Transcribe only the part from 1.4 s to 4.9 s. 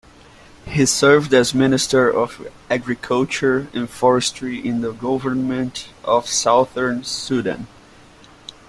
Minister of Agriculture and forestry in